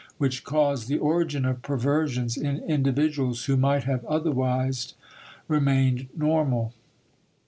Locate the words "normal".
6.17-6.73